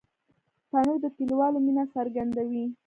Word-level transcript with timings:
تنور 0.69 0.97
د 1.03 1.05
کلیوالو 1.15 1.57
مینه 1.65 1.83
څرګندوي 1.95 2.65